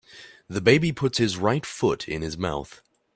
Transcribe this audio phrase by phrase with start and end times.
[0.47, 2.81] The baby puts his right foot in his mouth.